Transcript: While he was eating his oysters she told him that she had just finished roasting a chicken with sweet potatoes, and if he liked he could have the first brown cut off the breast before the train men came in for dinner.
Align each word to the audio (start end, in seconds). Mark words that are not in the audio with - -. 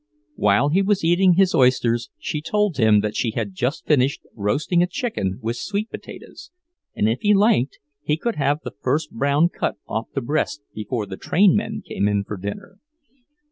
While 0.33 0.69
he 0.69 0.81
was 0.81 1.03
eating 1.03 1.33
his 1.33 1.53
oysters 1.53 2.09
she 2.17 2.41
told 2.41 2.77
him 2.77 3.01
that 3.01 3.15
she 3.15 3.33
had 3.35 3.53
just 3.53 3.85
finished 3.85 4.23
roasting 4.35 4.81
a 4.81 4.87
chicken 4.87 5.37
with 5.43 5.57
sweet 5.57 5.91
potatoes, 5.91 6.49
and 6.95 7.07
if 7.07 7.19
he 7.21 7.35
liked 7.35 7.77
he 8.01 8.17
could 8.17 8.37
have 8.37 8.61
the 8.63 8.73
first 8.81 9.11
brown 9.11 9.49
cut 9.49 9.75
off 9.87 10.07
the 10.15 10.21
breast 10.21 10.63
before 10.73 11.05
the 11.05 11.17
train 11.17 11.55
men 11.55 11.83
came 11.87 12.07
in 12.07 12.23
for 12.23 12.37
dinner. 12.37 12.79